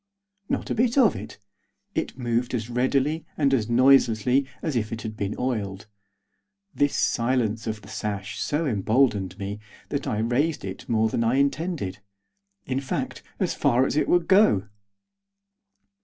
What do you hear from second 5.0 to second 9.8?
had been oiled. This silence of the sash so emboldened me